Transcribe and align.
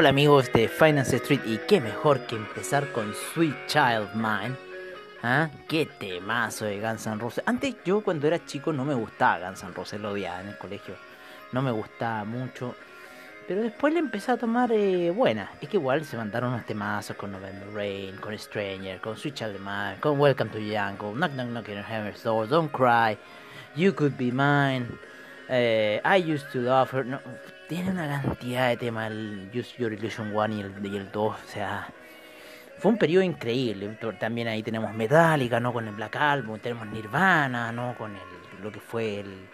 Hola 0.00 0.08
amigos 0.08 0.50
de 0.54 0.66
Finance 0.66 1.16
Street 1.16 1.42
y 1.44 1.58
qué 1.68 1.78
mejor 1.78 2.20
que 2.20 2.34
empezar 2.34 2.90
con 2.92 3.12
Sweet 3.12 3.66
Child 3.66 4.14
Mine. 4.14 4.56
¿Ah? 5.22 5.50
Qué 5.68 5.84
temazo 5.84 6.64
de 6.64 6.80
Guns 6.80 7.06
N' 7.06 7.18
Roses. 7.18 7.44
Antes 7.46 7.76
yo 7.84 8.00
cuando 8.00 8.26
era 8.26 8.42
chico 8.46 8.72
no 8.72 8.86
me 8.86 8.94
gustaba 8.94 9.46
Guns 9.46 9.62
N' 9.62 9.74
Roses, 9.74 10.00
lo 10.00 10.12
odiaba 10.12 10.40
en 10.40 10.48
el 10.48 10.56
colegio. 10.56 10.94
No 11.52 11.60
me 11.60 11.70
gustaba 11.70 12.24
mucho. 12.24 12.74
Pero 13.46 13.60
después 13.60 13.92
le 13.92 13.98
empecé 13.98 14.32
a 14.32 14.38
tomar 14.38 14.72
eh, 14.72 15.10
buena. 15.10 15.50
Es 15.60 15.68
que 15.68 15.76
igual 15.76 16.02
se 16.06 16.16
mandaron 16.16 16.54
unos 16.54 16.64
temazos 16.64 17.14
con 17.14 17.30
November 17.30 17.68
Rain, 17.74 18.16
con 18.16 18.38
Stranger, 18.38 19.02
con 19.02 19.18
Sweet 19.18 19.34
Child 19.34 19.58
Mine, 19.58 19.96
con 20.00 20.18
Welcome 20.18 20.50
to 20.50 20.60
Jungle, 20.60 21.12
Knock 21.12 21.32
Knock 21.32 21.48
Knock 21.48 21.68
in 21.68 21.76
Hammer's 21.76 22.22
Door, 22.22 22.46
Don't 22.46 22.72
Cry, 22.72 23.18
You 23.76 23.94
Could 23.94 24.16
Be 24.16 24.32
Mine, 24.32 24.86
eh, 25.50 26.00
I 26.02 26.32
Used 26.32 26.50
to 26.52 26.60
Love 26.60 26.90
Her. 26.90 27.04
No, 27.04 27.20
tiene 27.70 27.92
una 27.92 28.20
cantidad 28.20 28.68
de 28.68 28.76
temas, 28.76 29.12
el 29.12 29.48
Use 29.54 29.76
Your 29.78 29.92
Illusion 29.92 30.34
1 30.34 30.54
y 30.56 30.60
el, 30.60 30.86
y 30.86 30.96
el 30.96 31.12
2, 31.12 31.24
o 31.32 31.46
sea, 31.46 31.88
fue 32.80 32.90
un 32.90 32.98
periodo 32.98 33.22
increíble. 33.22 33.96
También 34.18 34.48
ahí 34.48 34.60
tenemos 34.64 34.92
Metallica, 34.92 35.60
¿no? 35.60 35.72
Con 35.72 35.86
el 35.86 35.94
Black 35.94 36.16
Album, 36.16 36.58
tenemos 36.58 36.88
Nirvana, 36.88 37.70
¿no? 37.70 37.94
Con 37.96 38.16
el, 38.16 38.60
lo 38.60 38.72
que 38.72 38.80
fue 38.80 39.20
el, 39.20 39.48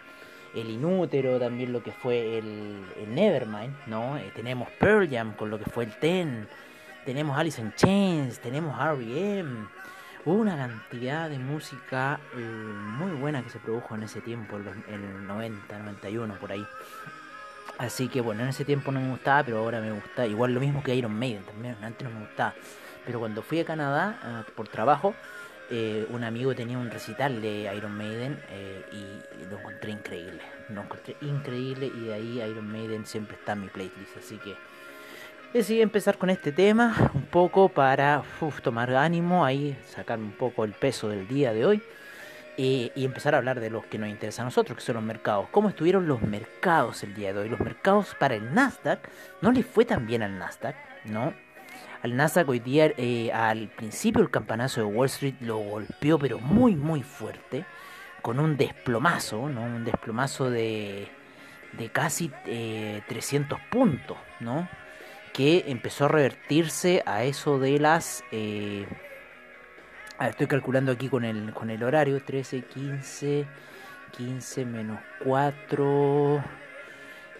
el 0.54 0.70
Inútero, 0.70 1.38
también 1.38 1.74
lo 1.74 1.82
que 1.82 1.92
fue 1.92 2.38
el, 2.38 2.86
Nevermind, 3.06 3.74
¿no? 3.84 4.16
Eh, 4.16 4.32
tenemos 4.34 4.70
Pearl 4.80 5.10
Jam 5.10 5.34
con 5.34 5.50
lo 5.50 5.58
que 5.58 5.66
fue 5.66 5.84
el 5.84 5.94
Ten, 5.98 6.48
tenemos 7.04 7.36
Alice 7.36 7.60
in 7.60 7.74
Chains, 7.74 8.40
tenemos 8.40 8.80
R.E.M., 8.80 9.68
una 10.24 10.56
cantidad 10.56 11.28
de 11.28 11.38
música 11.38 12.18
eh, 12.34 12.38
muy 12.38 13.10
buena 13.10 13.42
que 13.42 13.50
se 13.50 13.58
produjo 13.58 13.94
en 13.94 14.04
ese 14.04 14.22
tiempo, 14.22 14.56
en, 14.56 14.64
los, 14.64 14.74
en 14.88 15.04
el 15.04 15.26
90, 15.26 15.78
91, 15.78 16.34
por 16.40 16.52
ahí. 16.52 16.66
Así 17.78 18.08
que 18.08 18.20
bueno, 18.20 18.42
en 18.42 18.48
ese 18.48 18.64
tiempo 18.64 18.90
no 18.90 19.00
me 19.00 19.10
gustaba, 19.10 19.42
pero 19.44 19.58
ahora 19.58 19.80
me 19.80 19.92
gusta. 19.92 20.26
Igual 20.26 20.54
lo 20.54 20.60
mismo 20.60 20.82
que 20.82 20.94
Iron 20.94 21.14
Maiden 21.18 21.42
también, 21.44 21.76
antes 21.82 22.08
no 22.08 22.14
me 22.14 22.26
gustaba. 22.26 22.54
Pero 23.04 23.20
cuando 23.20 23.42
fui 23.42 23.60
a 23.60 23.64
Canadá 23.64 24.44
uh, 24.48 24.52
por 24.52 24.68
trabajo, 24.68 25.14
eh, 25.70 26.06
un 26.10 26.24
amigo 26.24 26.54
tenía 26.54 26.78
un 26.78 26.90
recital 26.90 27.42
de 27.42 27.70
Iron 27.76 27.96
Maiden 27.96 28.40
eh, 28.50 28.84
y 28.92 29.44
lo 29.50 29.58
encontré 29.58 29.92
increíble. 29.92 30.40
Lo 30.70 30.82
encontré 30.82 31.16
increíble 31.20 31.86
y 31.94 32.06
de 32.06 32.14
ahí 32.14 32.42
Iron 32.50 32.70
Maiden 32.70 33.04
siempre 33.04 33.36
está 33.36 33.52
en 33.52 33.62
mi 33.62 33.68
playlist. 33.68 34.16
Así 34.16 34.38
que 34.38 34.56
decidí 35.52 35.82
empezar 35.82 36.16
con 36.16 36.30
este 36.30 36.52
tema 36.52 37.10
un 37.14 37.26
poco 37.26 37.68
para 37.68 38.22
uf, 38.40 38.60
tomar 38.62 38.94
ánimo, 38.94 39.44
ahí 39.44 39.76
sacar 39.86 40.18
un 40.18 40.32
poco 40.32 40.64
el 40.64 40.72
peso 40.72 41.08
del 41.08 41.28
día 41.28 41.52
de 41.52 41.66
hoy 41.66 41.82
y, 42.56 42.92
y, 42.94 43.04
empezar 43.04 43.34
a 43.34 43.38
hablar 43.38 43.60
de 43.60 43.70
los 43.70 43.84
que 43.86 43.98
nos 43.98 44.08
interesa 44.08 44.42
a 44.42 44.44
nosotros, 44.44 44.78
que 44.78 44.84
son 44.84 44.96
los 44.96 45.04
mercados. 45.04 45.48
¿Cómo 45.50 45.68
estuvieron 45.68 46.08
los 46.08 46.22
mercados 46.22 47.02
el 47.02 47.14
día 47.14 47.32
de 47.32 47.40
hoy? 47.40 47.48
Los 47.48 47.60
mercados 47.60 48.14
para 48.18 48.34
el 48.34 48.54
Nasdaq 48.54 49.08
no 49.42 49.52
le 49.52 49.62
fue 49.62 49.84
tan 49.84 50.06
bien 50.06 50.22
al 50.22 50.38
Nasdaq, 50.38 50.76
¿no? 51.04 51.34
Al 52.02 52.16
Nasdaq 52.16 52.48
hoy 52.48 52.60
día, 52.60 52.92
eh, 52.96 53.32
al 53.32 53.68
principio 53.68 54.22
el 54.22 54.30
campanazo 54.30 54.80
de 54.80 54.86
Wall 54.86 55.06
Street 55.06 55.34
lo 55.40 55.58
golpeó, 55.58 56.18
pero 56.18 56.38
muy, 56.38 56.76
muy 56.76 57.02
fuerte, 57.02 57.64
con 58.22 58.40
un 58.40 58.56
desplomazo, 58.56 59.48
¿no? 59.48 59.62
Un 59.62 59.84
desplomazo 59.84 60.50
de, 60.50 61.08
de 61.72 61.88
casi 61.90 62.30
eh, 62.46 63.02
300 63.08 63.58
puntos, 63.70 64.16
¿no? 64.40 64.68
Que 65.32 65.64
empezó 65.68 66.06
a 66.06 66.08
revertirse 66.08 67.02
a 67.06 67.24
eso 67.24 67.58
de 67.58 67.78
las... 67.78 68.24
Eh, 68.32 68.86
ver, 70.24 70.30
estoy 70.30 70.46
calculando 70.46 70.92
aquí 70.92 71.08
con 71.08 71.24
el, 71.24 71.52
con 71.52 71.70
el 71.70 71.82
horario, 71.82 72.22
13, 72.22 72.62
15, 72.62 73.46
15 74.16 74.64
menos 74.64 74.98
4, 75.24 76.44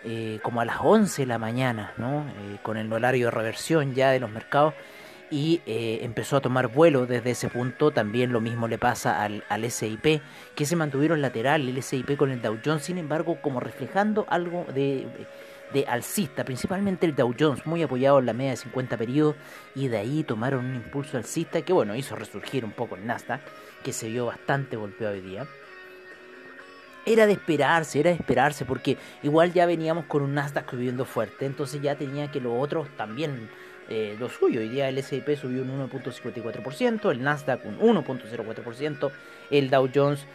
eh, 0.05 0.41
como 0.43 0.61
a 0.61 0.65
las 0.65 0.79
11 0.81 1.23
de 1.23 1.27
la 1.27 1.39
mañana, 1.39 1.93
¿no? 1.97 2.21
Eh, 2.29 2.59
con 2.63 2.77
el 2.77 2.93
horario 2.93 3.27
de 3.27 3.31
reversión 3.31 3.95
ya 3.95 4.11
de 4.11 4.21
los 4.21 4.31
mercados 4.31 4.75
y 5.31 5.61
eh, 5.67 6.01
empezó 6.03 6.37
a 6.37 6.41
tomar 6.41 6.69
vuelo 6.69 7.07
desde 7.07 7.31
ese 7.31 7.49
punto. 7.49 7.91
También 7.91 8.33
lo 8.33 8.41
mismo 8.41 8.69
le 8.69 8.79
pasa 8.79 9.23
al, 9.23 9.45
al 9.49 9.71
SIP, 9.71 10.21
que 10.55 10.67
se 10.67 10.77
mantuvieron 10.77 11.23
lateral 11.23 11.69
el 11.69 11.83
SIP 11.83 12.17
con 12.17 12.31
el 12.31 12.43
Dow 12.43 12.59
Jones, 12.65 12.85
sin 12.85 12.99
embargo, 12.99 13.39
como 13.41 13.61
reflejando 13.61 14.27
algo 14.29 14.67
de 14.75 15.07
de 15.73 15.85
alcista, 15.87 16.45
principalmente 16.45 17.07
el 17.07 17.15
Dow 17.15 17.35
Jones, 17.39 17.67
muy 17.67 17.83
apoyado 17.83 18.19
en 18.19 18.27
la 18.27 18.33
media 18.33 18.53
de 18.53 18.57
50 18.57 18.97
periodos, 18.97 19.37
y 19.75 19.89
de 19.89 19.99
ahí 19.99 20.23
tomaron 20.23 20.65
un 20.65 20.75
impulso 20.77 21.17
alcista 21.17 21.63
que, 21.63 21.73
bueno, 21.73 21.95
hizo 21.95 22.17
resurgir 22.17 22.65
un 22.65 22.73
poco 22.73 22.97
el 22.97 23.07
Nasdaq, 23.07 23.41
que 23.83 23.93
se 23.93 24.09
vio 24.09 24.27
bastante 24.27 24.77
golpeado 24.77 25.15
hoy 25.15 25.21
día. 25.21 25.47
Era 27.05 27.27
de 27.27 27.35
esperarse, 27.35 28.01
era 28.01 28.11
de 28.11 28.17
esperarse, 28.17 28.65
porque 28.65 28.97
igual 29.23 29.53
ya 29.53 29.67
veníamos 29.67 30.07
con 30.07 30.23
un 30.23 30.35
Nasdaq 30.35 30.71
subiendo 30.71 31.05
fuerte, 31.05 31.47
entonces 31.47 31.81
ya 31.81 31.95
tenía 31.95 32.31
que 32.31 32.41
los 32.41 32.53
otros 32.57 32.89
también 32.97 33.49
eh, 33.89 34.17
lo 34.19 34.29
suyo. 34.29 34.61
Hoy 34.61 34.69
día 34.69 34.89
el 34.89 34.99
S&P 34.99 35.37
subió 35.37 35.63
un 35.63 35.89
1.54%, 35.89 37.11
el 37.13 37.23
Nasdaq 37.23 37.65
un 37.65 37.79
1.04%, 37.79 39.13
el 39.51 39.71
Dow 39.71 39.89
Jones 39.95 40.27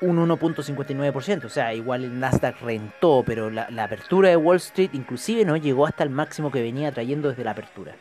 un 0.00 0.28
1.59%, 0.28 1.44
o 1.44 1.48
sea, 1.48 1.74
igual 1.74 2.04
el 2.04 2.18
Nasdaq 2.18 2.60
rentó, 2.60 3.22
pero 3.26 3.50
la, 3.50 3.68
la, 3.70 3.84
apertura 3.84 4.28
de 4.28 4.36
Wall 4.36 4.58
Street 4.58 4.90
inclusive 4.92 5.44
no 5.44 5.56
llegó 5.56 5.86
hasta 5.86 6.04
el 6.04 6.10
máximo 6.10 6.50
que 6.50 6.62
venía 6.62 6.92
trayendo 6.92 7.28
desde 7.28 7.44
la 7.44 7.52
apertura, 7.52 7.94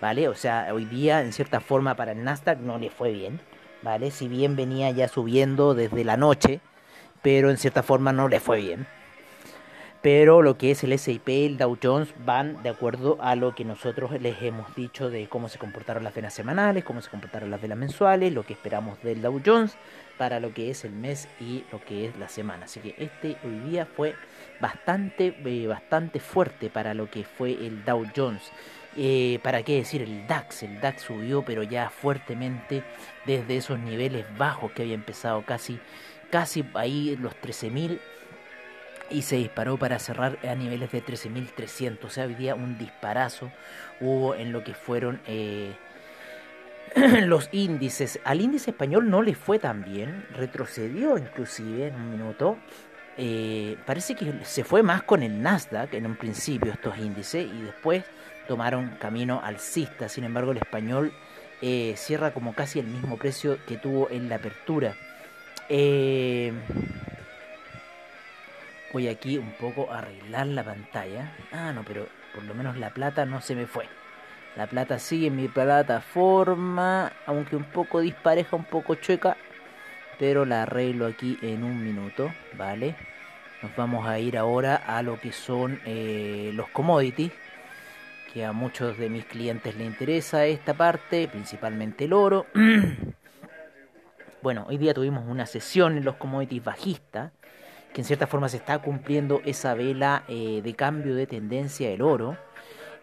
¿vale? 0.00 0.28
O 0.28 0.34
sea, 0.34 0.68
hoy 0.72 0.84
día 0.84 1.20
en 1.20 1.32
cierta 1.32 1.60
forma 1.60 1.94
para 1.94 2.12
el 2.12 2.24
Nasdaq 2.24 2.58
no 2.58 2.78
le 2.78 2.90
fue 2.90 3.12
bien, 3.12 3.40
¿vale? 3.82 4.10
Si 4.10 4.28
bien 4.28 4.56
venía 4.56 4.90
ya 4.90 5.08
subiendo 5.08 5.74
desde 5.74 6.04
la 6.04 6.16
noche, 6.16 6.60
pero 7.22 7.50
en 7.50 7.56
cierta 7.56 7.82
forma 7.82 8.12
no 8.12 8.28
le 8.28 8.40
fue 8.40 8.60
bien. 8.60 8.86
Pero 10.04 10.42
lo 10.42 10.58
que 10.58 10.70
es 10.70 10.84
el 10.84 10.92
S&P, 10.92 11.46
el 11.46 11.56
Dow 11.56 11.78
Jones 11.82 12.10
van 12.26 12.62
de 12.62 12.68
acuerdo 12.68 13.16
a 13.22 13.36
lo 13.36 13.54
que 13.54 13.64
nosotros 13.64 14.10
les 14.20 14.42
hemos 14.42 14.74
dicho 14.74 15.08
de 15.08 15.30
cómo 15.30 15.48
se 15.48 15.58
comportaron 15.58 16.04
las 16.04 16.14
velas 16.14 16.34
semanales, 16.34 16.84
cómo 16.84 17.00
se 17.00 17.08
comportaron 17.08 17.50
las 17.50 17.62
velas 17.62 17.78
mensuales, 17.78 18.30
lo 18.30 18.42
que 18.42 18.52
esperamos 18.52 19.02
del 19.02 19.22
Dow 19.22 19.40
Jones 19.42 19.78
para 20.18 20.40
lo 20.40 20.52
que 20.52 20.68
es 20.68 20.84
el 20.84 20.92
mes 20.92 21.26
y 21.40 21.64
lo 21.72 21.82
que 21.82 22.04
es 22.04 22.18
la 22.18 22.28
semana. 22.28 22.66
Así 22.66 22.80
que 22.80 22.94
este 22.98 23.38
hoy 23.44 23.58
día 23.70 23.86
fue 23.86 24.14
bastante, 24.60 25.38
eh, 25.42 25.66
bastante 25.66 26.20
fuerte 26.20 26.68
para 26.68 26.92
lo 26.92 27.10
que 27.10 27.24
fue 27.24 27.52
el 27.52 27.82
Dow 27.86 28.04
Jones. 28.14 28.52
Eh, 28.98 29.38
¿Para 29.42 29.62
qué 29.62 29.76
decir 29.76 30.02
el 30.02 30.26
DAX? 30.26 30.64
El 30.64 30.82
DAX 30.82 31.00
subió 31.00 31.42
pero 31.46 31.62
ya 31.62 31.88
fuertemente 31.88 32.84
desde 33.24 33.56
esos 33.56 33.78
niveles 33.78 34.26
bajos 34.36 34.70
que 34.72 34.82
había 34.82 34.96
empezado 34.96 35.46
casi, 35.46 35.80
casi 36.28 36.62
ahí 36.74 37.16
los 37.18 37.32
13.000 37.40 37.98
y 39.10 39.22
se 39.22 39.36
disparó 39.36 39.76
para 39.78 39.98
cerrar 39.98 40.38
a 40.48 40.54
niveles 40.54 40.92
de 40.92 41.04
13.300. 41.04 42.04
O 42.04 42.10
sea, 42.10 42.26
hoy 42.26 42.34
día 42.34 42.54
un 42.54 42.78
disparazo 42.78 43.50
hubo 44.00 44.34
en 44.34 44.52
lo 44.52 44.64
que 44.64 44.74
fueron 44.74 45.20
eh, 45.26 45.74
los 47.26 47.48
índices. 47.52 48.20
Al 48.24 48.40
índice 48.40 48.70
español 48.70 49.10
no 49.10 49.22
le 49.22 49.34
fue 49.34 49.58
tan 49.58 49.84
bien, 49.84 50.26
retrocedió 50.34 51.18
inclusive 51.18 51.88
en 51.88 51.94
un 51.94 52.10
minuto. 52.10 52.56
Eh, 53.16 53.76
parece 53.86 54.16
que 54.16 54.44
se 54.44 54.64
fue 54.64 54.82
más 54.82 55.02
con 55.04 55.22
el 55.22 55.40
Nasdaq 55.40 55.94
en 55.94 56.06
un 56.06 56.16
principio 56.16 56.72
estos 56.72 56.98
índices 56.98 57.46
y 57.46 57.62
después 57.62 58.04
tomaron 58.48 58.96
camino 59.00 59.40
alcista. 59.42 60.08
Sin 60.08 60.24
embargo, 60.24 60.52
el 60.52 60.58
español 60.58 61.12
eh, 61.62 61.94
cierra 61.96 62.32
como 62.32 62.54
casi 62.54 62.78
el 62.78 62.86
mismo 62.86 63.16
precio 63.16 63.58
que 63.66 63.76
tuvo 63.76 64.10
en 64.10 64.28
la 64.28 64.36
apertura. 64.36 64.94
Eh, 65.68 66.52
voy 68.94 69.08
aquí 69.08 69.38
un 69.38 69.50
poco 69.50 69.90
a 69.90 69.98
arreglar 69.98 70.46
la 70.46 70.62
pantalla. 70.62 71.32
Ah, 71.50 71.72
no, 71.72 71.82
pero 71.84 72.06
por 72.32 72.44
lo 72.44 72.54
menos 72.54 72.76
la 72.78 72.90
plata 72.90 73.26
no 73.26 73.40
se 73.40 73.56
me 73.56 73.66
fue. 73.66 73.86
La 74.54 74.68
plata 74.68 75.00
sigue 75.00 75.26
en 75.26 75.36
mi 75.36 75.48
plataforma, 75.48 77.12
aunque 77.26 77.56
un 77.56 77.64
poco 77.64 77.98
dispareja, 77.98 78.54
un 78.54 78.64
poco 78.64 78.94
chueca, 78.94 79.36
pero 80.16 80.44
la 80.44 80.62
arreglo 80.62 81.06
aquí 81.06 81.36
en 81.42 81.64
un 81.64 81.82
minuto, 81.82 82.32
¿vale? 82.56 82.94
Nos 83.62 83.74
vamos 83.74 84.06
a 84.06 84.20
ir 84.20 84.38
ahora 84.38 84.76
a 84.76 85.02
lo 85.02 85.18
que 85.18 85.32
son 85.32 85.80
eh, 85.84 86.52
los 86.54 86.68
commodities, 86.68 87.32
que 88.32 88.44
a 88.44 88.52
muchos 88.52 88.96
de 88.96 89.08
mis 89.10 89.24
clientes 89.24 89.74
les 89.74 89.88
interesa 89.88 90.46
esta 90.46 90.72
parte, 90.72 91.26
principalmente 91.26 92.04
el 92.04 92.12
oro. 92.12 92.46
bueno, 94.42 94.66
hoy 94.68 94.78
día 94.78 94.94
tuvimos 94.94 95.24
una 95.26 95.46
sesión 95.46 95.98
en 95.98 96.04
los 96.04 96.14
commodities 96.14 96.62
bajistas 96.62 97.32
que 97.94 98.00
en 98.00 98.04
cierta 98.04 98.26
forma 98.26 98.48
se 98.48 98.56
está 98.56 98.80
cumpliendo 98.80 99.40
esa 99.44 99.74
vela 99.74 100.24
eh, 100.26 100.60
de 100.62 100.74
cambio 100.74 101.14
de 101.14 101.26
tendencia 101.26 101.88
del 101.88 102.02
oro. 102.02 102.36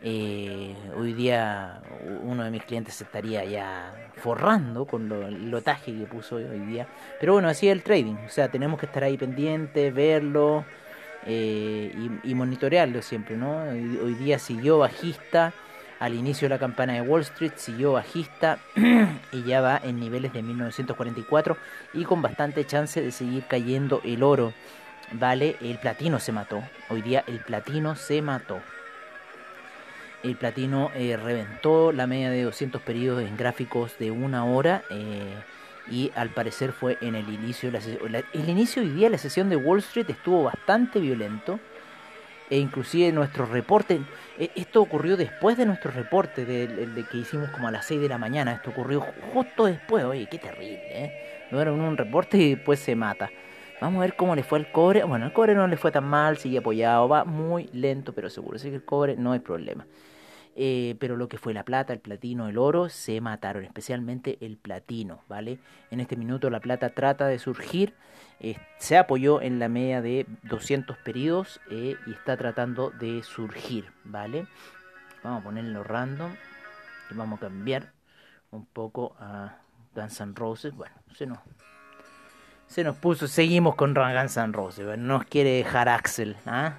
Eh, 0.04 0.76
hoy 0.98 1.14
día 1.14 1.82
uno 2.24 2.44
de 2.44 2.52
mis 2.52 2.64
clientes 2.64 2.96
se 2.96 3.06
estaría 3.06 3.46
ya 3.46 3.94
forrando 4.18 4.86
con 4.86 5.08
lo, 5.08 5.28
el 5.28 5.50
lotaje 5.50 5.98
que 5.98 6.06
puso 6.06 6.36
hoy 6.36 6.60
día. 6.68 6.88
Pero 7.22 7.34
bueno, 7.34 7.48
así 7.48 7.70
es 7.70 7.72
el 7.72 7.84
trading. 7.84 8.16
O 8.26 8.30
sea, 8.30 8.52
tenemos 8.52 8.80
que 8.80 8.86
estar 8.86 9.04
ahí 9.04 9.18
pendientes, 9.18 9.94
verlo 9.94 10.66
y, 11.26 12.12
y, 12.24 12.36
monitorearlo 12.36 13.02
siempre. 13.02 13.38
¿no? 13.38 13.62
Hoy 13.70 14.16
día 14.16 14.40
siguió 14.40 14.80
bajista 14.80 15.54
al 16.02 16.16
inicio 16.16 16.48
de 16.48 16.56
la 16.56 16.60
campana 16.60 16.94
de 16.94 17.02
Wall 17.02 17.22
Street, 17.22 17.54
siguió 17.58 17.94
bajista 17.94 18.58
y 19.32 19.44
ya 19.44 19.62
va 19.62 19.80
en 19.84 20.00
niveles 20.00 20.34
de 20.34 20.42
1944 20.42 21.56
y 21.94 22.04
con 22.06 22.24
bastante 22.24 22.66
chance 22.66 23.00
de 23.00 23.12
seguir 23.12 23.46
cayendo 23.48 24.02
el 24.04 24.24
oro. 24.24 24.52
Vale, 25.14 25.58
el 25.62 25.78
platino 25.78 26.20
se 26.20 26.32
mató. 26.32 26.64
Hoy 26.90 27.02
día 27.02 27.24
el 27.28 27.40
platino 27.40 27.96
se 27.96 28.22
mató. 28.22 28.62
El 30.24 30.36
platino 30.38 30.92
eh, 30.96 31.18
reventó 31.18 31.92
la 31.92 32.08
media 32.08 32.30
de 32.30 32.44
200 32.44 32.82
periodos 32.82 33.24
en 33.24 33.36
gráficos 33.36 33.98
de 33.98 34.12
una 34.12 34.46
hora. 34.46 34.84
Eh, 34.90 35.36
y 35.90 36.12
al 36.16 36.30
parecer 36.30 36.72
fue 36.72 36.98
en 37.02 37.16
el 37.16 37.28
inicio 37.28 37.70
de 37.70 37.78
la 37.78 37.82
sesión. 37.82 38.16
El 38.16 38.50
inicio 38.50 38.84
hoy 38.84 38.90
día 38.90 39.10
la 39.10 39.18
sesión 39.18 39.50
de 39.50 39.58
Wall 39.58 39.80
Street 39.80 40.10
estuvo 40.10 40.44
bastante 40.44 41.00
violento 41.00 41.60
e 42.50 42.58
inclusive 42.58 43.12
nuestro 43.14 43.46
reporte, 43.46 44.02
e, 44.38 44.52
esto 44.56 44.82
ocurrió 44.82 45.16
después 45.16 45.58
de 45.58 45.66
nuestro 45.66 45.90
reporte 45.90 46.46
de, 46.46 47.06
que 47.10 47.18
hicimos 47.18 47.50
como 47.50 47.70
a 47.70 47.72
las 47.72 47.86
6 47.86 48.02
de 48.02 48.10
la 48.10 48.18
mañana, 48.18 48.52
esto 48.52 48.72
ocurrió 48.72 49.06
justo 49.34 49.66
después, 49.66 50.04
oye, 50.04 50.28
qué 50.30 50.38
terrible, 50.38 50.82
¿eh? 50.90 51.48
No 51.50 51.60
un 51.60 51.98
reporte 51.98 52.38
y 52.38 52.56
después 52.56 52.80
se 52.80 52.94
mata. 52.94 53.30
Vamos 53.82 53.98
a 53.98 54.02
ver 54.02 54.16
cómo 54.16 54.36
le 54.36 54.44
fue 54.44 54.60
al 54.60 54.72
cobre. 54.72 55.04
Bueno, 55.04 55.26
el 55.26 55.34
cobre 55.34 55.56
no 55.56 55.68
le 55.68 55.76
fue 55.76 55.92
tan 55.92 56.06
mal, 56.06 56.38
sigue 56.38 56.60
apoyado, 56.60 57.10
va 57.10 57.26
muy 57.26 57.68
lento, 57.74 58.14
pero 58.14 58.30
seguro. 58.30 58.58
Así 58.58 58.70
que 58.70 58.76
el 58.76 58.86
cobre 58.86 59.16
no 59.16 59.32
hay 59.32 59.40
problema. 59.40 59.88
Eh, 60.56 60.96
pero 61.00 61.18
lo 61.18 61.28
que 61.28 61.40
fue 61.40 61.52
la 61.52 61.66
plata, 61.66 61.92
el 61.92 62.00
platino, 62.00 62.48
el 62.48 62.60
oro, 62.60 62.90
se 62.90 63.20
mataron, 63.22 63.64
especialmente 63.64 64.38
el 64.42 64.58
platino, 64.58 65.22
¿vale? 65.28 65.58
En 65.90 66.00
este 66.00 66.16
minuto 66.16 66.52
la 66.52 66.60
plata 66.60 66.90
trata 66.90 67.26
de 67.26 67.40
surgir, 67.40 67.96
eh, 68.40 68.58
se 68.78 68.98
apoyó 68.98 69.42
en 69.42 69.58
la 69.58 69.68
media 69.68 70.02
de 70.02 70.28
200 70.44 70.98
periodos 70.98 71.60
eh, 71.72 71.96
y 72.06 72.12
está 72.12 72.38
tratando 72.38 72.92
de 72.92 73.24
surgir, 73.24 73.86
¿vale? 74.04 74.46
Vamos 75.24 75.42
a 75.42 75.44
ponerlo 75.46 75.84
random 75.84 76.36
y 77.10 77.16
vamos 77.16 77.38
a 77.40 77.42
cambiar 77.48 77.94
un 78.52 78.66
poco 78.66 79.16
a 79.20 79.58
Guns 79.96 80.20
N' 80.20 80.34
Roses, 80.36 80.76
bueno, 80.76 80.96
se 81.16 81.26
nos, 81.26 81.40
se 82.72 82.86
nos 82.86 82.96
puso, 82.96 83.28
seguimos 83.28 83.76
con 83.76 83.94
Guns 83.94 84.38
N' 84.38 84.54
Roses, 84.54 84.86
no 84.98 85.18
nos 85.18 85.26
quiere 85.26 85.50
dejar 85.58 85.90
Axel, 85.90 86.38
¿ah? 86.46 86.76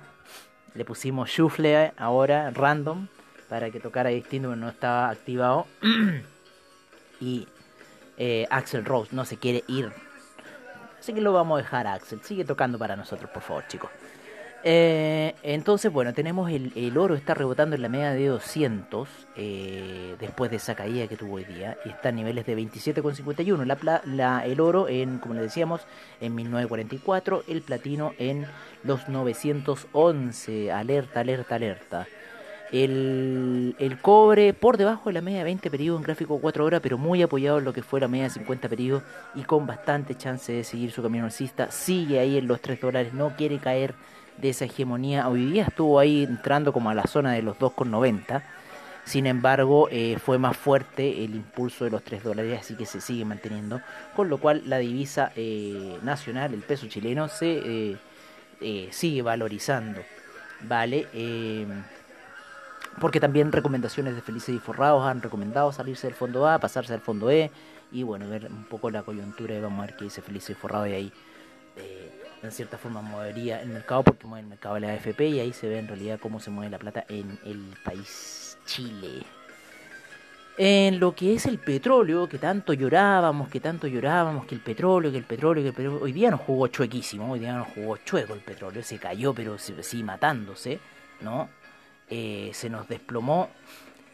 Le 0.75 0.87
pusimos 0.87 1.29
Shuffle 1.29 1.93
ahora, 1.99 2.51
random 2.51 3.09
para 3.51 3.71
que 3.71 3.79
tocara 3.79 4.09
distinto, 4.09 4.49
pero 4.49 4.57
no 4.57 4.71
estaba 4.71 5.11
activado. 5.11 5.67
y 7.21 7.47
eh, 8.17 8.47
Axel 8.49 8.87
Rose 8.87 9.15
no 9.15 9.27
se 9.27 9.37
quiere 9.37 9.65
ir. 9.69 9.93
Así 10.99 11.13
que 11.13 11.21
lo 11.21 11.35
vamos 11.35 11.59
a 11.59 11.63
dejar 11.63 11.87
a 11.87 11.93
Axel. 11.93 12.23
Sigue 12.23 12.47
tocando 12.47 12.79
para 12.79 12.97
nosotros, 12.97 13.31
por 13.31 13.43
favor, 13.43 13.65
chicos. 13.69 13.91
Eh, 14.65 15.35
entonces, 15.43 15.93
bueno, 15.93 16.15
tenemos 16.15 16.51
el, 16.51 16.97
oro 16.97 17.17
está 17.17 17.35
rebotando 17.35 17.75
en 17.75 17.83
la 17.83 17.89
media 17.89 18.13
de 18.13 18.27
200 18.27 19.09
eh, 19.37 20.15
después 20.21 20.53
de 20.53 20.59
esa 20.59 20.77
caída 20.77 21.09
que 21.09 21.17
tuvo 21.17 21.35
hoy 21.35 21.45
día 21.45 21.77
y 21.85 21.89
está 21.89 22.11
a 22.11 22.13
niveles 22.13 22.47
de 22.47 22.57
27,51. 22.57 23.65
La, 23.65 24.03
la, 24.05 24.47
el 24.47 24.61
oro, 24.61 24.89
en, 24.89 25.19
como 25.19 25.35
le 25.35 25.43
decíamos, 25.43 25.81
en 26.21 26.35
1944, 26.37 27.45
el 27.49 27.63
platino 27.63 28.13
en 28.19 28.47
los 28.85 29.09
911. 29.09 30.71
Alerta, 30.71 31.21
alerta, 31.21 31.55
alerta. 31.57 32.07
El, 32.71 33.75
el, 33.79 33.99
cobre 33.99 34.55
por 34.55 34.79
debajo 34.79 35.11
de 35.11 35.13
la 35.15 35.21
media 35.21 35.39
de 35.39 35.45
20 35.45 35.71
periodos 35.71 36.01
en 36.01 36.05
gráfico 36.05 36.39
4 36.41 36.65
horas, 36.65 36.81
pero 36.83 36.97
muy 36.97 37.21
apoyado 37.21 37.59
en 37.59 37.65
lo 37.65 37.75
que 37.75 37.83
fue 37.83 38.01
la 38.01 38.09
media 38.09 38.25
de 38.25 38.31
50 38.31 38.67
periodos 38.69 39.03
y 39.35 39.43
con 39.43 39.67
bastante 39.67 40.15
chance 40.15 40.51
de 40.51 40.65
seguir 40.65 40.91
su 40.91 41.03
camino 41.03 41.25
alcista. 41.25 41.71
Sigue 41.71 42.19
ahí 42.19 42.39
en 42.39 42.47
los 42.47 42.63
3 42.63 42.81
dólares, 42.81 43.13
no 43.13 43.37
quiere 43.37 43.59
caer 43.59 43.95
de 44.39 44.51
esa 44.51 44.65
hegemonía. 44.65 45.29
Hoy 45.29 45.47
día 45.47 45.65
estuvo 45.65 45.99
ahí 45.99 46.25
entrando 46.25 46.73
como 46.73 46.91
a 46.91 46.95
la 46.95 47.07
zona 47.07 47.33
de 47.33 47.43
los 47.43 47.59
2,90. 47.59 48.43
Sin 49.05 49.27
embargo, 49.27 49.89
eh, 49.91 50.19
fue 50.25 50.39
más 50.39 50.57
fuerte 50.57 51.25
el 51.25 51.35
impulso 51.35 51.85
de 51.85 51.91
los 51.91 52.05
3 52.05 52.23
dólares, 52.23 52.61
así 52.61 52.77
que 52.77 52.87
se 52.87 53.01
sigue 53.01 53.25
manteniendo. 53.25 53.81
Con 54.15 54.29
lo 54.29 54.39
cual, 54.39 54.63
la 54.67 54.79
divisa 54.79 55.33
eh, 55.35 55.99
nacional, 56.03 56.55
el 56.55 56.61
peso 56.61 56.87
chileno, 56.87 57.29
se 57.29 57.99
eh, 58.61 58.89
sigue 58.91 59.23
valorizando. 59.23 60.01
¿Vale? 60.65 61.09
porque 63.01 63.19
también 63.19 63.51
recomendaciones 63.51 64.15
de 64.15 64.21
Felices 64.21 64.55
y 64.55 64.59
Forrados 64.59 65.05
han 65.05 65.23
recomendado 65.23 65.73
salirse 65.73 66.07
del 66.07 66.15
fondo 66.15 66.47
A, 66.47 66.59
pasarse 66.59 66.93
al 66.93 67.01
fondo 67.01 67.31
E 67.31 67.51
y 67.91 68.03
bueno, 68.03 68.29
ver 68.29 68.47
un 68.47 68.65
poco 68.65 68.91
la 68.91 69.03
coyuntura 69.03 69.55
y 69.55 69.61
vamos 69.61 69.83
a 69.83 69.87
ver 69.87 69.97
qué 69.97 70.05
dice 70.05 70.23
Felices 70.23 70.51
y 70.51 70.55
Forrados 70.55 70.89
y 70.89 70.93
ahí 70.93 71.13
eh, 71.77 72.11
en 72.43 72.53
cierta 72.53 72.79
forma 72.79 73.01
movería 73.01 73.63
el 73.63 73.69
mercado 73.69 74.03
porque 74.03 74.27
mueve 74.27 74.43
el 74.43 74.49
mercado 74.49 74.75
de 74.77 74.81
la 74.83 74.93
AFP 74.93 75.29
y 75.29 75.41
ahí 75.41 75.53
se 75.53 75.69
ve 75.69 75.79
en 75.79 75.89
realidad 75.89 76.19
cómo 76.21 76.41
se 76.41 76.51
mueve 76.51 76.71
la 76.71 76.79
plata 76.79 77.05
en 77.09 77.39
el 77.45 77.75
país 77.85 78.59
Chile. 78.67 79.23
En 80.59 81.01
lo 81.01 81.15
que 81.15 81.35
es 81.35 81.47
el 81.47 81.59
petróleo, 81.59 82.29
que 82.29 82.39
tanto 82.39 82.75
llorábamos, 82.75 83.49
que 83.49 83.59
tanto 83.59 83.87
llorábamos, 83.87 84.45
que 84.45 84.55
el 84.55 84.61
petróleo, 84.61 85.11
que 85.11 85.17
el 85.17 85.25
petróleo, 85.25 85.63
que 85.63 85.69
el 85.69 85.75
petróleo, 85.75 86.03
hoy 86.03 86.13
día 86.13 86.31
nos 86.31 86.41
jugó 86.41 86.67
chuequísimo, 86.67 87.33
hoy 87.33 87.41
día 87.41 87.55
nos 87.57 87.69
jugó 87.69 87.97
chueco 87.97 88.35
el 88.35 88.41
petróleo, 88.41 88.83
se 88.83 88.99
cayó 88.99 89.33
pero 89.33 89.57
sí 89.59 90.03
matándose, 90.03 90.79
¿no? 91.23 91.49
Eh, 92.11 92.51
se 92.53 92.69
nos 92.69 92.87
desplomó 92.89 93.49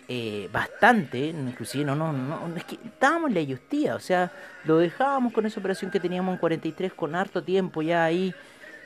eh, 0.09 0.49
bastante, 0.51 1.19
inclusive 1.19 1.85
no, 1.85 1.95
no, 1.95 2.13
no, 2.13 2.57
es 2.57 2.65
que 2.65 2.79
estábamos 2.83 3.31
en 3.31 3.35
la 3.35 3.55
justía, 3.55 3.95
o 3.95 4.01
sea, 4.01 4.33
lo 4.65 4.79
dejábamos 4.79 5.35
con 5.35 5.45
esa 5.45 5.61
operación 5.61 5.91
que 5.91 6.01
teníamos 6.01 6.33
en 6.33 6.39
43 6.39 6.95
con 6.95 7.15
harto 7.15 7.43
tiempo 7.43 7.83
ya 7.83 8.05
ahí, 8.05 8.35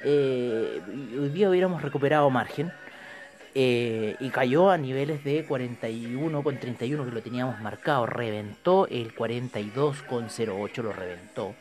eh, 0.04 0.80
hoy 1.20 1.28
día 1.28 1.48
hubiéramos 1.48 1.80
recuperado 1.82 2.28
margen. 2.30 2.72
y 3.54 4.30
cayó 4.30 4.70
a 4.70 4.78
niveles 4.78 5.22
de 5.24 5.44
41 5.44 6.42
con 6.42 6.58
31 6.58 7.04
que 7.04 7.10
lo 7.10 7.22
teníamos 7.22 7.60
marcado, 7.60 8.06
reventó 8.06 8.88
el 8.88 9.14
42 9.14 10.02
con 10.02 10.28
08, 10.28 10.82
lo 10.82 10.92
reventó 10.92 11.54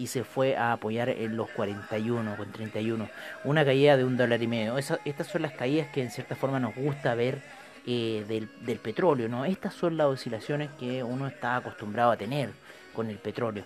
y 0.00 0.06
se 0.06 0.24
fue 0.24 0.56
a 0.56 0.72
apoyar 0.72 1.10
en 1.10 1.36
los 1.36 1.50
41 1.50 2.36
con 2.36 2.52
31. 2.52 3.08
Una 3.44 3.64
caída 3.66 3.96
de 3.98 4.04
un 4.04 4.16
dólar 4.16 4.42
y 4.42 4.46
medio. 4.46 4.78
estas 4.78 5.26
son 5.26 5.42
las 5.42 5.52
caídas 5.52 5.88
que 5.88 6.02
en 6.02 6.10
cierta 6.10 6.36
forma 6.36 6.58
nos 6.58 6.74
gusta 6.74 7.14
ver 7.14 7.42
eh, 7.86 8.24
del, 8.28 8.78
petróleo. 8.78 9.28
¿no? 9.28 9.44
Estas 9.44 9.74
son 9.74 9.96
las 9.96 10.06
oscilaciones 10.06 10.70
que 10.78 11.02
uno 11.02 11.26
está 11.26 11.56
acostumbrado 11.56 12.12
a 12.12 12.16
tener 12.16 12.52
con 12.94 13.08
el 13.08 13.18
petróleo. 13.18 13.64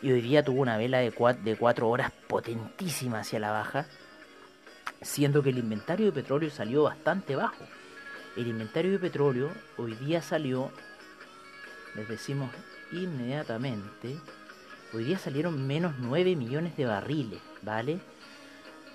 Y 0.00 0.12
hoy 0.12 0.20
día 0.20 0.44
tuvo 0.44 0.60
una 0.62 0.76
vela 0.76 0.98
de 0.98 1.10
4 1.10 1.42
de 1.42 1.56
cuatro 1.56 1.88
horas 1.88 2.12
potentísima 2.28 3.20
hacia 3.20 3.40
la 3.40 3.50
baja, 3.50 3.86
siendo 5.02 5.42
que 5.42 5.50
el 5.50 5.58
inventario 5.58 6.06
de 6.06 6.12
petróleo 6.12 6.50
salió 6.50 6.84
bastante 6.84 7.34
bajo. 7.34 7.64
El 8.36 8.46
inventario 8.46 8.92
de 8.92 8.98
petróleo 9.00 9.50
hoy 9.76 9.94
día 9.94 10.22
salió, 10.22 10.70
les 11.96 12.08
decimos 12.08 12.50
inmediatamente, 12.92 14.16
hoy 14.92 15.04
día 15.04 15.18
salieron 15.18 15.66
menos 15.66 15.94
9 15.98 16.36
millones 16.36 16.76
de 16.76 16.86
barriles, 16.86 17.40
¿vale? 17.62 17.98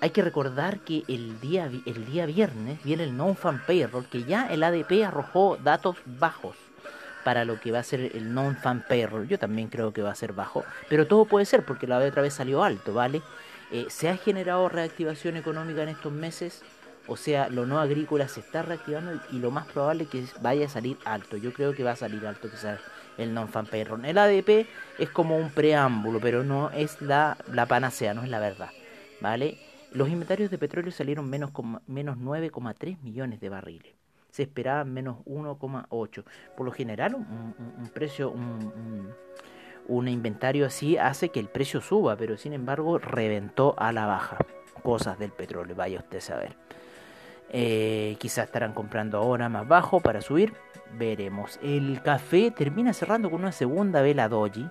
Hay 0.00 0.10
que 0.10 0.22
recordar 0.22 0.80
que 0.80 1.02
el 1.08 1.40
día, 1.40 1.64
el 1.64 2.06
día 2.06 2.26
viernes 2.26 2.82
viene 2.84 3.04
el 3.04 3.16
non-fan 3.16 3.62
payroll, 3.66 4.06
que 4.06 4.24
ya 4.24 4.46
el 4.48 4.62
ADP 4.62 5.04
arrojó 5.04 5.56
datos 5.62 5.96
bajos 6.04 6.56
para 7.24 7.44
lo 7.44 7.58
que 7.58 7.72
va 7.72 7.80
a 7.80 7.82
ser 7.82 8.00
el 8.14 8.34
non-fan 8.34 8.84
payroll. 8.86 9.26
Yo 9.26 9.38
también 9.38 9.68
creo 9.68 9.92
que 9.92 10.02
va 10.02 10.10
a 10.10 10.14
ser 10.14 10.34
bajo, 10.34 10.64
pero 10.88 11.06
todo 11.06 11.24
puede 11.24 11.46
ser 11.46 11.64
porque 11.64 11.86
la 11.86 11.98
otra 11.98 12.22
vez 12.22 12.34
salió 12.34 12.62
alto, 12.62 12.92
¿vale? 12.92 13.22
Eh, 13.72 13.86
se 13.88 14.08
ha 14.08 14.16
generado 14.16 14.68
reactivación 14.68 15.36
económica 15.36 15.82
en 15.82 15.88
estos 15.88 16.12
meses, 16.12 16.62
o 17.06 17.16
sea, 17.16 17.48
lo 17.48 17.66
no 17.66 17.80
agrícola 17.80 18.28
se 18.28 18.40
está 18.40 18.62
reactivando 18.62 19.20
y, 19.32 19.38
lo 19.38 19.50
más 19.50 19.66
probable 19.66 20.04
es 20.04 20.10
que 20.10 20.24
vaya 20.40 20.66
a 20.66 20.68
salir 20.68 20.96
alto. 21.04 21.36
Yo 21.36 21.52
creo 21.52 21.74
que 21.74 21.82
va 21.82 21.92
a 21.92 21.96
salir 21.96 22.26
alto, 22.26 22.50
quizás 22.50 22.78
el 23.18 23.34
non-fan 23.34 23.66
payroll. 23.66 24.04
El 24.04 24.18
ADP 24.18 24.66
es 24.98 25.10
como 25.10 25.36
un 25.36 25.50
preámbulo, 25.50 26.20
pero 26.20 26.44
no 26.44 26.70
es 26.70 27.00
la, 27.02 27.36
la 27.52 27.66
panacea, 27.66 28.14
no 28.14 28.22
es 28.22 28.28
la 28.28 28.38
verdad. 28.38 28.70
¿Vale? 29.20 29.58
Los 29.94 30.08
inventarios 30.08 30.50
de 30.50 30.58
petróleo 30.58 30.90
salieron 30.90 31.30
menos, 31.30 31.52
menos 31.86 32.18
9,3 32.18 33.00
millones 33.00 33.40
de 33.40 33.48
barriles. 33.48 33.94
Se 34.30 34.42
esperaba 34.42 34.84
menos 34.84 35.18
1,8. 35.24 36.24
Por 36.56 36.66
lo 36.66 36.72
general, 36.72 37.14
un, 37.14 37.90
precio, 37.94 38.32
un, 38.32 39.14
un 39.86 40.08
inventario 40.08 40.66
así 40.66 40.98
hace 40.98 41.28
que 41.28 41.38
el 41.38 41.46
precio 41.46 41.80
suba, 41.80 42.16
pero 42.16 42.36
sin 42.36 42.54
embargo 42.54 42.98
reventó 42.98 43.76
a 43.78 43.92
la 43.92 44.06
baja. 44.06 44.38
Cosas 44.82 45.16
del 45.16 45.30
petróleo, 45.30 45.76
vaya 45.76 46.00
usted 46.00 46.18
a 46.18 46.20
saber. 46.20 46.56
Eh, 47.50 48.16
quizás 48.18 48.46
estarán 48.46 48.72
comprando 48.72 49.18
ahora 49.18 49.48
más 49.48 49.68
bajo 49.68 50.00
para 50.00 50.20
subir. 50.20 50.54
Veremos. 50.98 51.60
El 51.62 52.02
café 52.02 52.50
termina 52.50 52.92
cerrando 52.92 53.30
con 53.30 53.42
una 53.42 53.52
segunda 53.52 54.02
vela 54.02 54.28
doji. 54.28 54.68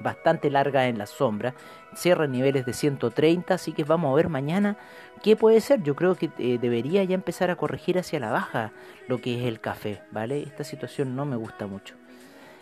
Bastante 0.00 0.50
larga 0.50 0.88
en 0.88 0.98
la 0.98 1.06
sombra, 1.06 1.54
cierra 1.94 2.26
niveles 2.26 2.66
de 2.66 2.72
130, 2.72 3.54
así 3.54 3.72
que 3.72 3.84
vamos 3.84 4.12
a 4.12 4.16
ver 4.16 4.28
mañana 4.28 4.76
qué 5.22 5.36
puede 5.36 5.60
ser. 5.60 5.82
Yo 5.82 5.94
creo 5.96 6.14
que 6.14 6.30
eh, 6.38 6.58
debería 6.60 7.02
ya 7.04 7.14
empezar 7.14 7.50
a 7.50 7.56
corregir 7.56 7.98
hacia 7.98 8.20
la 8.20 8.30
baja 8.30 8.72
lo 9.08 9.20
que 9.20 9.40
es 9.40 9.46
el 9.46 9.60
café, 9.60 10.02
¿vale? 10.10 10.42
Esta 10.42 10.64
situación 10.64 11.16
no 11.16 11.24
me 11.24 11.36
gusta 11.36 11.66
mucho. 11.66 11.94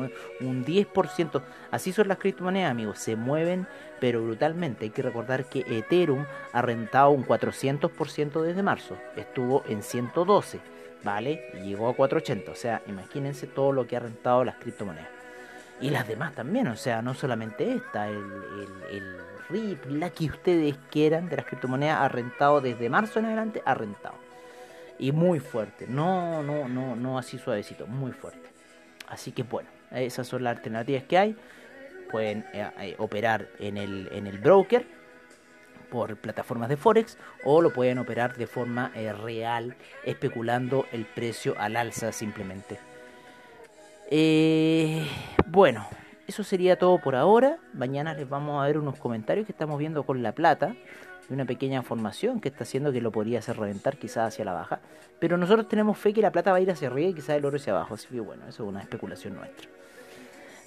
un 0.40 0.64
10%. 0.64 1.42
Así 1.70 1.92
son 1.92 2.08
las 2.08 2.18
criptomonedas, 2.18 2.70
amigos, 2.70 2.98
se 2.98 3.16
mueven 3.16 3.66
pero 4.00 4.22
brutalmente. 4.22 4.84
Hay 4.84 4.90
que 4.90 5.02
recordar 5.02 5.46
que 5.46 5.60
Ethereum 5.60 6.26
ha 6.52 6.60
rentado 6.60 7.10
un 7.10 7.24
400% 7.24 8.42
desde 8.42 8.62
marzo, 8.62 8.96
estuvo 9.16 9.62
en 9.68 9.82
112, 9.82 10.60
¿vale? 11.02 11.50
Y 11.54 11.68
llegó 11.68 11.88
a 11.88 11.94
480, 11.94 12.52
o 12.52 12.54
sea, 12.54 12.82
imagínense 12.86 13.46
todo 13.46 13.72
lo 13.72 13.86
que 13.86 13.96
ha 13.96 14.00
rentado 14.00 14.44
las 14.44 14.56
criptomonedas. 14.56 15.23
Y 15.80 15.90
las 15.90 16.06
demás 16.06 16.34
también, 16.34 16.68
o 16.68 16.76
sea, 16.76 17.02
no 17.02 17.14
solamente 17.14 17.74
esta, 17.74 18.08
el, 18.08 18.22
el 18.90 19.16
la 19.88 20.10
que 20.10 20.26
ustedes 20.26 20.76
quieran 20.90 21.28
de 21.28 21.36
las 21.36 21.46
criptomonedas 21.46 22.00
ha 22.00 22.08
rentado 22.08 22.60
desde 22.60 22.88
marzo 22.88 23.18
en 23.18 23.26
adelante, 23.26 23.62
ha 23.64 23.74
rentado. 23.74 24.16
Y 24.98 25.12
muy 25.12 25.40
fuerte, 25.40 25.86
no, 25.88 26.42
no, 26.42 26.68
no, 26.68 26.96
no 26.96 27.18
así 27.18 27.38
suavecito, 27.38 27.86
muy 27.86 28.12
fuerte. 28.12 28.48
Así 29.08 29.32
que 29.32 29.42
bueno, 29.42 29.68
esas 29.90 30.26
son 30.26 30.44
las 30.44 30.56
alternativas 30.56 31.04
que 31.04 31.18
hay. 31.18 31.36
Pueden 32.10 32.44
eh, 32.52 32.70
eh, 32.78 32.94
operar 32.98 33.48
en 33.58 33.76
el, 33.76 34.08
en 34.12 34.26
el 34.26 34.38
broker 34.38 34.86
por 35.90 36.16
plataformas 36.16 36.68
de 36.68 36.76
Forex 36.76 37.18
o 37.44 37.60
lo 37.60 37.72
pueden 37.72 37.98
operar 37.98 38.36
de 38.36 38.46
forma 38.46 38.92
eh, 38.94 39.12
real 39.12 39.76
especulando 40.04 40.86
el 40.92 41.06
precio 41.06 41.54
al 41.58 41.76
alza 41.76 42.12
simplemente. 42.12 42.78
Bueno, 45.46 45.86
eso 46.26 46.42
sería 46.42 46.78
todo 46.78 46.98
por 46.98 47.16
ahora. 47.16 47.58
Mañana 47.72 48.14
les 48.14 48.28
vamos 48.28 48.62
a 48.62 48.66
ver 48.66 48.78
unos 48.78 48.98
comentarios 48.98 49.46
que 49.46 49.52
estamos 49.52 49.78
viendo 49.78 50.04
con 50.04 50.22
La 50.22 50.32
Plata. 50.32 50.74
De 51.28 51.34
una 51.34 51.46
pequeña 51.46 51.82
formación 51.82 52.38
que 52.38 52.50
está 52.50 52.64
haciendo 52.64 52.92
que 52.92 53.00
lo 53.00 53.10
podría 53.10 53.38
hacer 53.38 53.56
reventar 53.56 53.96
quizás 53.96 54.28
hacia 54.28 54.44
la 54.44 54.52
baja. 54.52 54.80
Pero 55.18 55.38
nosotros 55.38 55.68
tenemos 55.68 55.96
fe 55.96 56.12
que 56.12 56.20
la 56.20 56.30
plata 56.30 56.50
va 56.50 56.58
a 56.58 56.60
ir 56.60 56.70
hacia 56.70 56.88
arriba 56.88 57.08
y 57.08 57.14
quizás 57.14 57.30
el 57.30 57.46
oro 57.46 57.56
hacia 57.56 57.72
abajo. 57.72 57.94
Así 57.94 58.08
que 58.08 58.20
bueno, 58.20 58.42
eso 58.46 58.64
es 58.64 58.68
una 58.68 58.82
especulación 58.82 59.34
nuestra. 59.36 59.68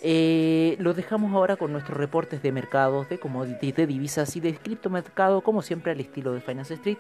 Eh, 0.01 0.75
los 0.80 0.96
dejamos 0.96 1.34
ahora 1.34 1.58
con 1.58 1.72
nuestros 1.72 1.98
reportes 1.98 2.42
de 2.42 2.51
mercados, 2.51 3.08
de 3.10 3.20
commodities, 3.20 3.75
de 3.75 3.88
divisas 3.88 4.36
y 4.36 4.39
de 4.39 4.56
criptomercado, 4.56 5.42
como 5.42 5.62
siempre 5.62 5.92
al 5.92 6.00
estilo 6.00 6.34
de 6.34 6.42
Finance 6.42 6.75
Street. 6.75 6.98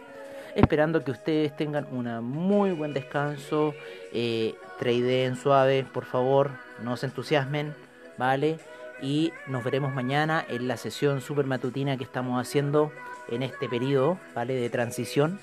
Esperando 0.55 1.03
que 1.03 1.11
ustedes 1.11 1.55
tengan 1.55 1.87
un 1.91 2.23
muy 2.23 2.71
buen 2.71 2.93
descanso. 2.93 3.73
Eh, 4.13 4.55
tradeen 4.79 5.35
suave, 5.35 5.85
por 5.91 6.05
favor, 6.05 6.51
no 6.83 6.97
se 6.97 7.07
entusiasmen 7.07 7.73
¿vale? 8.17 8.59
Y 9.01 9.31
nos 9.47 9.63
veremos 9.63 9.93
mañana 9.93 10.43
en 10.47 10.67
la 10.67 10.77
sesión 10.77 11.21
super 11.21 11.45
matutina 11.45 11.97
que 11.97 12.03
estamos 12.03 12.41
haciendo 12.41 12.91
en 13.29 13.43
este 13.43 13.69
periodo, 13.69 14.19
¿vale? 14.33 14.55
De 14.55 14.69
transición. 14.69 15.39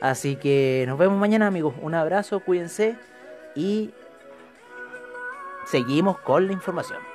Así 0.00 0.36
que 0.36 0.84
nos 0.88 0.98
vemos 0.98 1.18
mañana, 1.18 1.46
amigos. 1.46 1.74
Un 1.82 1.94
abrazo, 1.94 2.40
cuídense 2.40 2.96
y 3.54 3.90
seguimos 5.66 6.18
con 6.20 6.46
la 6.46 6.52
información. 6.52 7.09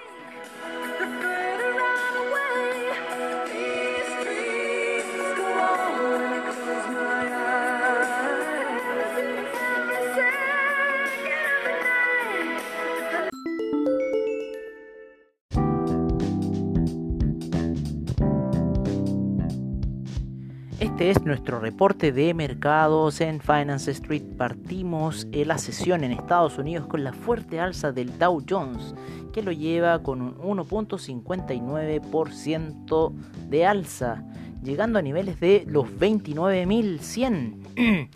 Este 20.96 21.10
es 21.10 21.26
nuestro 21.26 21.60
reporte 21.60 22.14
de 22.14 22.34
mercados 22.34 23.20
en 23.20 23.42
Finance 23.42 23.92
Street. 23.92 24.24
Partimos 24.38 25.28
en 25.34 25.50
la 25.50 25.58
sesión 25.58 26.06
en 26.06 26.14
Estados 26.14 26.58
Unidos 26.58 26.88
con 26.88 27.04
la 27.04 27.12
fuerte 27.12 27.60
alza 27.60 27.92
del 27.92 28.18
Dow 28.18 28.42
Jones, 28.50 28.96
que 29.34 29.44
lo 29.44 29.52
lleva 29.52 30.02
con 30.02 30.22
un 30.22 30.38
1.59% 30.38 33.14
de 33.50 33.66
alza, 33.66 34.24
llegando 34.64 34.98
a 34.98 35.02
niveles 35.02 35.42
de 35.42 35.66
los 35.68 35.86
29.100. 35.88 38.10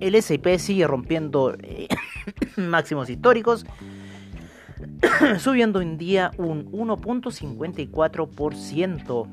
El 0.00 0.14
SP 0.16 0.56
sigue 0.58 0.86
rompiendo 0.86 1.54
eh, 1.60 1.88
máximos 2.56 3.10
históricos, 3.10 3.66
subiendo 5.38 5.80
un 5.80 5.98
día 5.98 6.30
un 6.38 6.72
1.54% 6.72 9.28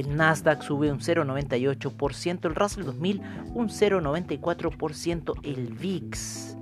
el 0.00 0.16
Nasdaq 0.16 0.62
sube 0.62 0.92
un 0.92 1.00
0,98%, 1.00 2.46
el 2.46 2.54
Russell 2.54 2.84
2000 2.84 3.20
un 3.54 3.68
0,94%, 3.68 5.34
el 5.42 5.74
VIX 5.74 6.56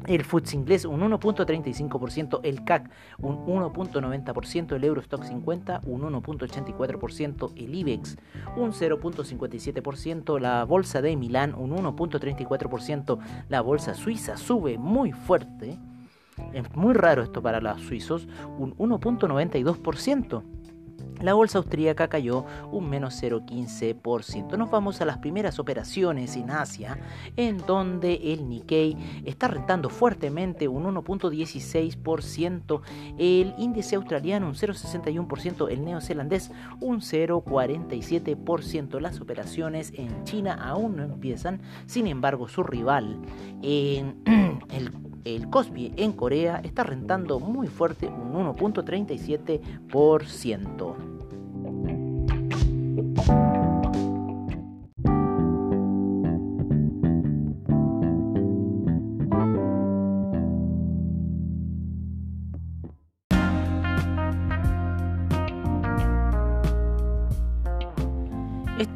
el 0.07 0.23
FTSE 0.23 0.55
inglés 0.55 0.85
un 0.85 1.01
1.35%, 1.01 2.39
el 2.43 2.63
CAC 2.63 2.89
un 3.19 3.45
1.90%, 3.45 4.75
el 4.75 4.83
Eurostock 4.83 5.23
50 5.23 5.81
un 5.85 6.01
1.84%, 6.01 7.51
el 7.55 7.75
IBEX 7.75 8.17
un 8.57 8.71
0.57%, 8.71 10.39
la 10.39 10.65
bolsa 10.65 11.01
de 11.01 11.15
Milán 11.15 11.53
un 11.55 11.71
1.34%, 11.71 13.19
la 13.49 13.61
bolsa 13.61 13.93
suiza 13.93 14.37
sube 14.37 14.77
muy 14.77 15.11
fuerte, 15.11 15.77
es 16.53 16.75
muy 16.75 16.93
raro 16.93 17.23
esto 17.23 17.41
para 17.41 17.61
los 17.61 17.81
suizos, 17.81 18.27
un 18.57 18.75
1.92%. 18.77 20.43
La 21.21 21.33
bolsa 21.35 21.59
austríaca 21.59 22.07
cayó 22.07 22.45
un 22.71 22.89
menos 22.89 23.21
0,15%. 23.21 24.57
Nos 24.57 24.71
vamos 24.71 25.01
a 25.01 25.05
las 25.05 25.19
primeras 25.19 25.59
operaciones 25.59 26.35
en 26.35 26.49
Asia, 26.49 26.97
en 27.37 27.57
donde 27.59 28.33
el 28.33 28.49
Nikkei 28.49 28.97
está 29.23 29.47
rentando 29.47 29.89
fuertemente 29.89 30.67
un 30.67 30.85
1.16%, 30.85 32.81
el 33.19 33.53
índice 33.57 33.95
australiano 33.95 34.47
un 34.47 34.55
0,61%, 34.55 35.69
el 35.69 35.85
neozelandés 35.85 36.49
un 36.79 37.01
0,47%. 37.01 38.99
Las 38.99 39.21
operaciones 39.21 39.93
en 39.95 40.23
China 40.23 40.53
aún 40.55 40.95
no 40.95 41.03
empiezan, 41.03 41.61
sin 41.85 42.07
embargo 42.07 42.47
su 42.47 42.63
rival 42.63 43.19
en 43.61 44.23
el 44.71 44.91
el 45.25 45.49
Kospi 45.49 45.93
en 45.97 46.13
Corea 46.13 46.61
está 46.63 46.83
rentando 46.83 47.39
muy 47.39 47.67
fuerte 47.67 48.07
un 48.07 48.33
1.37%. 48.33 51.10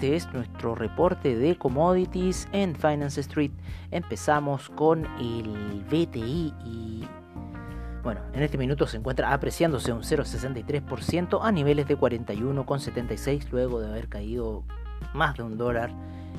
Este 0.05 0.17
es 0.17 0.33
nuestro 0.35 0.75
reporte 0.75 1.35
de 1.35 1.57
commodities 1.57 2.47
en 2.51 2.75
Finance 2.75 3.19
Street. 3.21 3.49
Empezamos 3.89 4.69
con 4.69 5.07
el 5.19 5.83
BTI 5.89 6.53
y 6.63 7.07
bueno, 8.03 8.21
en 8.33 8.43
este 8.43 8.59
minuto 8.59 8.85
se 8.85 8.97
encuentra 8.97 9.33
apreciándose 9.33 9.91
un 9.91 10.03
0,63% 10.03 11.39
a 11.41 11.51
niveles 11.51 11.87
de 11.87 11.97
41,76 11.97 13.49
luego 13.49 13.79
de 13.79 13.87
haber 13.87 14.07
caído 14.07 14.63
más 15.15 15.37
de 15.37 15.41
un 15.41 15.57
dólar 15.57 15.89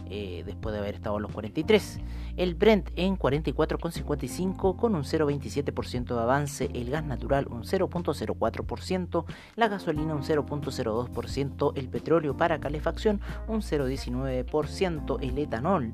eh, 0.08 0.44
después 0.46 0.72
de 0.72 0.78
haber 0.78 0.94
estado 0.94 1.16
en 1.16 1.22
los 1.22 1.32
43. 1.32 1.98
El 2.36 2.54
Brent 2.54 2.90
en 2.96 3.18
44,55 3.18 4.76
con 4.76 4.94
un 4.94 5.04
0,27% 5.04 6.14
de 6.14 6.20
avance, 6.20 6.70
el 6.74 6.90
gas 6.90 7.04
natural 7.04 7.46
un 7.48 7.62
0,04%, 7.62 9.24
la 9.56 9.68
gasolina 9.68 10.14
un 10.14 10.22
0,02%, 10.22 11.72
el 11.76 11.88
petróleo 11.88 12.36
para 12.36 12.60
calefacción 12.60 13.20
un 13.48 13.62
0,19%, 13.62 15.18
el 15.22 15.38
etanol 15.38 15.92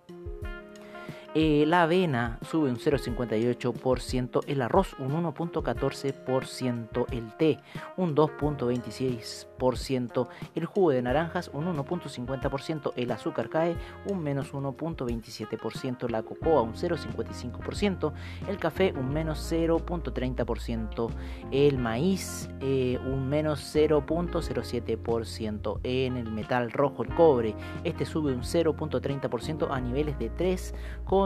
Eh, 1.35 1.65
la 1.67 1.85
avena 1.85 2.39
sube 2.43 2.69
un 2.69 2.77
0,58%, 2.77 4.43
el 4.47 4.61
arroz 4.61 4.95
un 4.99 5.13
1,14%, 5.13 7.07
el 7.11 7.33
té 7.39 7.59
un 7.97 8.15
2,26%, 8.15 10.29
el 10.55 10.67
jugo 10.67 10.91
de 10.91 11.01
naranjas 11.01 11.51
un 11.55 11.75
1,50%, 11.75 12.93
el 12.97 13.11
azúcar 13.11 13.49
cae 13.49 13.79
un 14.11 14.23
menos 14.23 14.53
1,27%, 14.53 16.11
la 16.11 16.23
cocoa 16.23 16.61
un 16.61 16.75
0,55%, 16.75 18.13
el 18.47 18.59
café 18.59 18.93
un 18.93 19.15
menos 19.15 19.51
0,30%, 19.51 21.09
el 21.51 21.79
maíz 21.79 22.51
eh, 22.61 22.99
un 23.07 23.31
menos 23.31 23.75
0,07%, 23.75 25.81
en 25.83 26.19
el 26.19 26.31
metal 26.31 26.71
rojo 26.73 27.05
el 27.05 27.15
cobre, 27.15 27.55
este 27.85 28.05
sube 28.05 28.35
un 28.35 28.43
0,30% 28.43 29.69
a 29.71 29.81
niveles 29.81 30.19
de 30.19 30.29
3, 30.29 30.75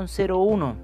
0,1. 0.05 0.75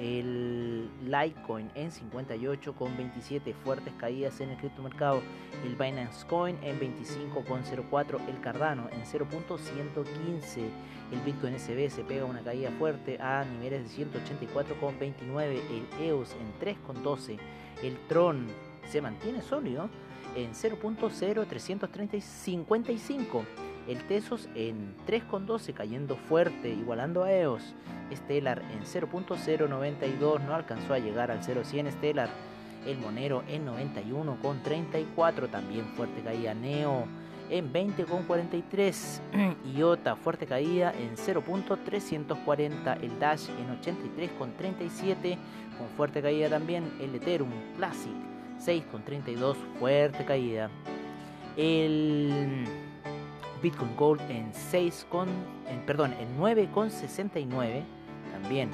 El 0.00 0.90
Litecoin 1.04 1.70
en 1.76 1.92
58,27. 1.92 3.54
Fuertes 3.54 3.94
caídas 3.98 4.40
en 4.40 4.50
el 4.50 4.56
criptomercado. 4.56 5.22
El 5.64 5.76
Binance 5.76 6.26
Coin 6.26 6.58
en 6.64 6.80
25,04. 6.80 8.28
El 8.28 8.40
Cardano 8.40 8.88
en 8.90 9.04
0.115. 9.04 10.68
El 11.12 11.20
Bitcoin 11.20 11.56
SB 11.56 11.88
se 11.88 12.02
pega 12.02 12.24
una 12.24 12.40
caída 12.40 12.72
fuerte 12.80 13.16
a 13.20 13.44
niveles 13.44 13.96
de 13.96 14.06
184,29. 14.06 15.60
El 15.70 15.86
EOS 16.04 16.34
en 16.34 16.52
3,12. 16.58 17.38
El 17.84 17.96
Tron 18.08 18.48
se 18.90 19.00
mantiene 19.00 19.40
sólido 19.42 19.88
en 20.34 20.52
0.0355. 20.52 23.44
El 23.88 24.04
Tesos 24.04 24.50
en 24.54 24.94
3.12 25.06 25.72
cayendo 25.74 26.16
fuerte, 26.16 26.70
igualando 26.70 27.24
a 27.24 27.32
EOS. 27.32 27.74
Stellar 28.14 28.62
en 28.72 28.82
0.092 28.82 30.44
no 30.44 30.54
alcanzó 30.54 30.92
a 30.94 30.98
llegar 30.98 31.30
al 31.30 31.40
0.100 31.40 31.92
Stellar. 31.92 32.28
El 32.86 32.98
Monero 32.98 33.44
en 33.48 33.66
91.34 33.66 35.50
también 35.50 35.86
fuerte 35.96 36.22
caída. 36.22 36.54
Neo 36.54 37.06
en 37.50 37.70
20,43. 37.72 39.56
IOTA 39.76 40.16
fuerte 40.16 40.46
caída 40.46 40.92
en 40.92 41.16
0.340. 41.16 43.02
El 43.02 43.18
Dash 43.18 43.48
en 43.50 43.68
83,37 43.80 45.38
con 45.78 45.88
fuerte 45.96 46.22
caída 46.22 46.48
también. 46.48 46.90
El 47.00 47.14
Ethereum 47.14 47.50
Classic 47.76 48.39
6,32, 48.60 49.56
fuerte 49.78 50.24
caída. 50.24 50.68
El 51.56 52.64
Bitcoin 53.62 53.94
Gold 53.96 54.20
en 54.30 54.52
6 54.52 55.06
con, 55.10 55.28
en, 55.68 55.80
perdón, 55.86 56.14
en 56.18 56.36
9,69, 56.38 57.82
también 58.32 58.70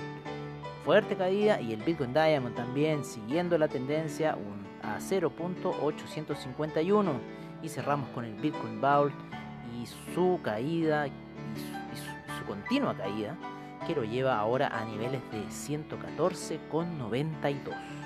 fuerte 0.84 1.16
caída. 1.16 1.60
Y 1.60 1.72
el 1.72 1.82
Bitcoin 1.82 2.12
Diamond 2.12 2.54
también 2.54 3.04
siguiendo 3.04 3.58
la 3.58 3.66
tendencia 3.68 4.38
a 4.82 4.98
0.851. 4.98 7.12
Y 7.62 7.68
cerramos 7.68 8.08
con 8.10 8.24
el 8.24 8.34
Bitcoin 8.34 8.80
Vault 8.80 9.14
y 9.74 9.86
su 10.14 10.38
caída 10.42 11.08
y 11.08 11.12
su 12.38 12.44
continua 12.46 12.96
caída 12.96 13.36
que 13.86 13.94
lo 13.94 14.04
lleva 14.04 14.38
ahora 14.38 14.68
a 14.68 14.84
niveles 14.84 15.22
de 15.30 15.44
114,92. 15.46 18.05